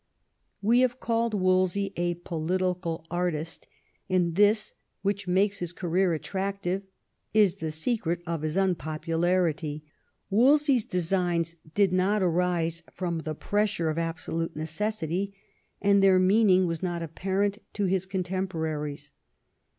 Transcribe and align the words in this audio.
We 0.63 0.79
have 0.79 0.99
called 0.99 1.35
Wolsey 1.35 1.93
a 1.95 2.15
political 2.15 3.05
artist: 3.11 3.67
and 4.09 4.33
this, 4.33 4.73
which 5.03 5.27
makes 5.27 5.59
his 5.59 5.73
career 5.73 6.15
attractive, 6.15 6.81
is 7.35 7.57
the 7.57 7.69
secret 7.69 8.23
of 8.25 8.41
his 8.41 8.57
unpopularity. 8.57 9.83
Wolsey's 10.31 10.85
designs 10.85 11.55
did 11.75 11.93
not 11.93 12.23
arise 12.23 12.81
from 12.91 13.19
the 13.19 13.35
pressure 13.35 13.91
of 13.91 13.99
absolute 13.99 14.55
necessity, 14.55 15.35
and 15.83 16.01
their 16.01 16.17
meaning 16.17 16.65
was 16.65 16.81
not 16.81 17.03
apparent 17.03 17.59
to 17.73 17.85
his 17.85 18.07
contemporaries. 18.07 19.11